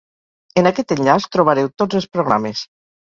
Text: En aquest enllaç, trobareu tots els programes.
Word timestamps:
En 0.61 0.69
aquest 0.69 0.93
enllaç, 0.95 1.27
trobareu 1.35 1.69
tots 1.83 1.99
els 1.99 2.09
programes. 2.17 2.63